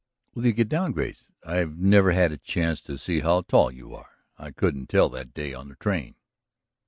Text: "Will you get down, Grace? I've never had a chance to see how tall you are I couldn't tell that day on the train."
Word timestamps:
"Will 0.33 0.47
you 0.47 0.53
get 0.53 0.67
down, 0.67 0.93
Grace? 0.93 1.29
I've 1.45 1.77
never 1.77 2.11
had 2.13 2.31
a 2.31 2.37
chance 2.39 2.81
to 2.81 2.97
see 2.97 3.19
how 3.19 3.41
tall 3.41 3.69
you 3.71 3.93
are 3.93 4.09
I 4.35 4.49
couldn't 4.49 4.87
tell 4.89 5.09
that 5.09 5.35
day 5.35 5.53
on 5.53 5.69
the 5.69 5.75
train." 5.75 6.15